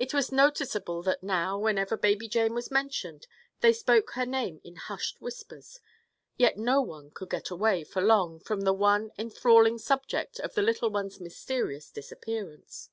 [0.00, 3.28] It was noticeable that now, whenever baby Jane was mentioned,
[3.60, 5.78] they spoke her name in hushed whispers;
[6.36, 10.62] yet no one could get away, for long, from the one enthralling subject of the
[10.62, 12.90] little one's mysterious disappearance.